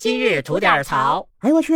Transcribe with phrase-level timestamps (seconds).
[0.00, 1.28] 今日吐点槽。
[1.40, 1.74] 哎呦我去！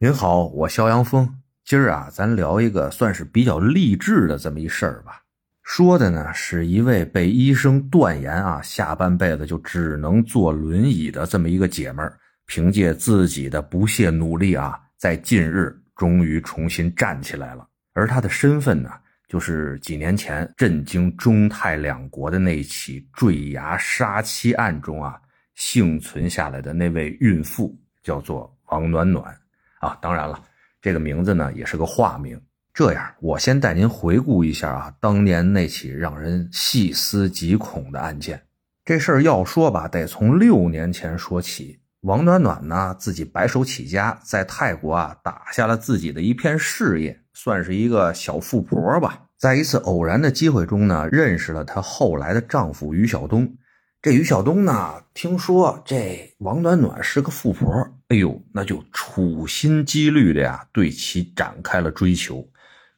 [0.00, 1.36] 您好，我肖阳峰。
[1.64, 5.22] 今儿啊，咱聊一个算是比较励志的这么一事儿吧。
[5.62, 17.64] 说的呢是一位被医生断言啊下半辈子就只能坐轮椅的这么一个姐们儿，凭借自己的不懈努力啊，在近日终于重新站起来了。
[17.92, 18.90] 而她的身份呢，
[19.28, 25.16] 就是几年前震惊中泰两国的那起坠崖杀妻案中啊。
[25.60, 29.38] 幸存下来的那位孕妇叫做王暖暖
[29.80, 30.42] 啊，当然了，
[30.80, 32.40] 这个名字呢也是个化名。
[32.72, 38.40] 这样，我先带您回顾一下啊，当年那起让人细思极恐的案件。
[38.86, 41.78] 这事儿要说吧，得从六年前说起。
[42.00, 49.26] 王暖暖呢，自己白手起家，在泰国啊打下了自己的一片事业，算是一个小富婆吧。
[49.36, 53.54] 在一次偶然的机会中呢，认识了她后来的丈夫于晓东。
[54.02, 57.70] 这于晓东呢，听说这王暖暖是个富婆，
[58.08, 62.42] 哎呦，那就处心积虑的呀，对其展开了追求，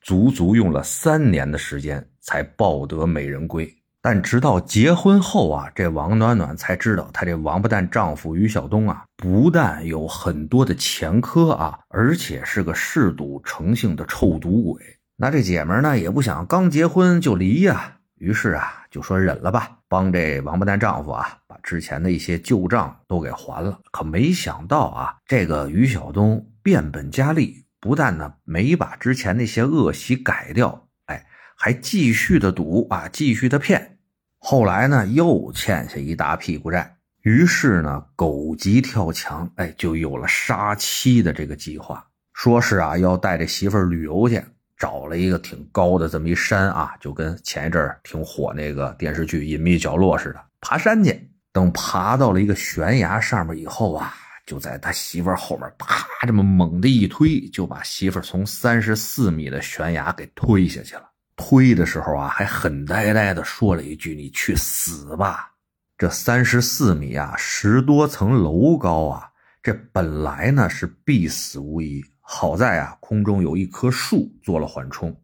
[0.00, 3.68] 足足用了三年的时间才抱得美人归。
[4.00, 14.80] 但直到结婚后啊，这王暖暖才知道，她这王八蛋丈夫于晓东啊，不但有很多的前科啊，而且是个嗜赌成性的臭赌鬼。
[15.16, 17.96] 那这姐们呢，也不想刚结婚就离呀。
[18.22, 23.80] 于是啊，就说忍了吧，帮这王八蛋丈夫啊，把之前的一些旧账都给还了。
[23.90, 33.98] 可没想到啊，这个于晓东变本加厉，不但呢没把之前那些恶习改掉，哎，还继续的赌啊，继续的骗。
[34.38, 44.40] 后来呢，又欠下一大屁股债，于是呢，狗急跳墙，哎，就有了杀妻的这个计划，说是啊，要带着媳妇儿旅游去。
[44.82, 51.30] 找了一个挺高的这么一山啊，就跟前一阵儿挺火那个电视剧《隐秘角落》似的，爬山去。
[51.52, 54.12] 等爬到了一个悬崖上面以后啊，
[54.44, 61.08] 就在他媳妇后面啪这么猛的一推，就把媳妇从三十四米的悬崖给推下去了。
[61.36, 65.52] 推的时候啊，还狠呆呆的说了一句：“你去死吧！”
[65.96, 69.30] 这三十四米啊，十多层楼高啊，
[69.62, 72.04] 这本来呢是必死无疑。
[72.34, 75.14] 好在啊，空中有一棵树做了缓冲，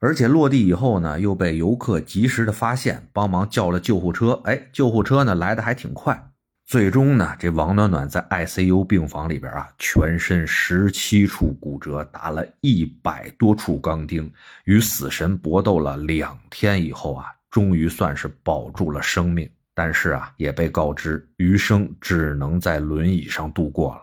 [0.00, 4.40] 而且落地以后呢，又被游客及时的发现，帮忙叫了救护车。
[4.44, 6.30] 哎，救护车呢来的还挺快。
[6.64, 14.32] 最终呢，这王暖暖在 ICU 病房里边啊，全身十七处骨折，打了一百多处钢钉，
[14.64, 19.48] 与死神搏斗了两天以后啊，终于算是保住了生命。
[19.74, 24.00] 但是啊，也被告知余生只能在轮椅上度过了。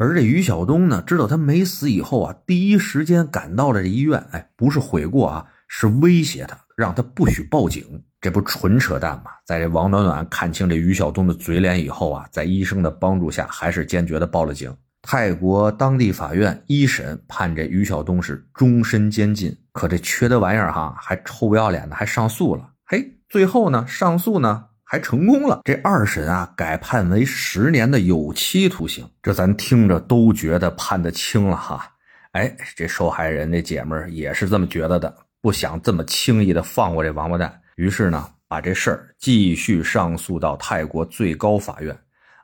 [0.00, 4.18] 而这于晓东呢，知道他没死以后啊，第一时间赶到了这医院。
[4.30, 7.84] 哎，不是悔过啊，是威胁他，让他不许报警。
[8.18, 9.24] 这不纯扯淡吗？
[9.44, 14.74] 在这王暖暖看清这于晓东的嘴脸以后啊，在医生的帮助下，还是坚决的报了警。
[15.02, 19.54] 泰国当地法院一审判这于晓东是终身监禁。
[19.72, 22.70] 可这缺德玩意儿哈，还臭不要脸的，还上诉了。
[22.86, 24.68] 嘿，最后呢，上诉呢？
[24.92, 31.88] 还成功了，这二审啊改判为十年的有期徒刑，这咱听着都觉得判得轻了哈。
[32.32, 41.96] 哎，这受害人那姐们儿也是这么觉得的，不想这么轻易的放过这王八蛋，于是呢把这事儿继续上诉到泰国最高法院。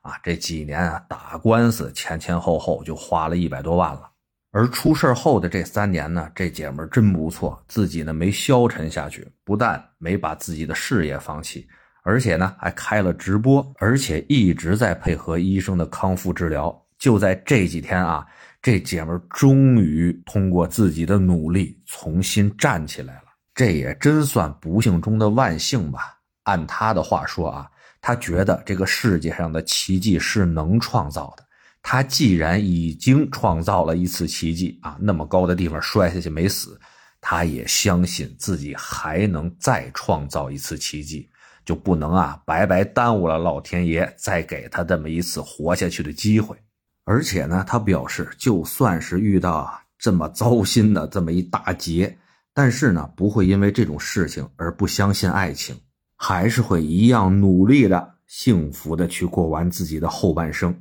[0.02, 4.08] 啊，这几年啊打官司前前后后就花了一百多万了。
[4.52, 11.66] 而出事后的这三年呢，这姐们儿真不错，自己呢没消沉下去，不但没把自己的事业放弃。
[12.06, 16.72] 而且呢，还开了直播，而且一直在配合医生的康复治疗。
[16.96, 18.24] 就在这几天啊，
[18.62, 23.22] 这姐们终于通过自己的努力重新站起来了。
[23.52, 26.16] 这也真算不幸中的万幸吧。
[26.44, 27.66] 按她的话说啊，
[28.00, 31.44] 她觉得这个世界上的奇迹是能创造的。
[31.82, 36.80] 她既然已经创造了一次奇迹啊，那么高的地方摔下去没死，
[37.20, 41.28] 她也相信自己还能再创造一次奇迹。
[41.66, 46.56] 就不能啊，白白耽误了老天爷再给他这么一次活下去的机会。
[47.04, 52.16] 而且呢，他表示，就算是遇到啊这么糟心的这么一大劫，
[52.54, 55.76] 但是呢，不会因为这种事情而不相信爱情，
[56.16, 60.74] 还是会一样努力的、幸福的去过完自己的后半生。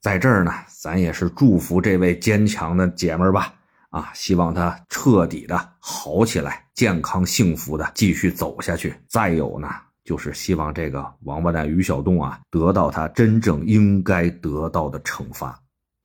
[0.00, 3.54] 在这儿呢，咱也是祝福这位坚强的姐们儿吧，
[3.90, 8.94] 啊，希望她彻底的好起来，健康幸福的继续走下去。
[9.08, 9.68] 再有呢。
[10.06, 15.60] 就是希望这个王八蛋于小东啊，得到他真正应该得到的惩罚。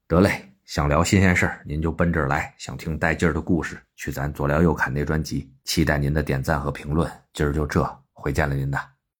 [0.07, 5.49] 得嘞，想聊新鲜事儿，您就奔这儿来；想听带劲儿的故事，去咱左聊右侃那专辑。
[5.63, 7.09] 期待您的点赞和评论。
[7.31, 9.00] 今儿就这，回见了您的。